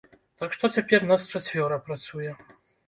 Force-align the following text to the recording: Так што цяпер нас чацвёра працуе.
Так 0.43 0.55
што 0.55 0.71
цяпер 0.77 1.07
нас 1.11 1.29
чацвёра 1.37 1.81
працуе. 1.91 2.31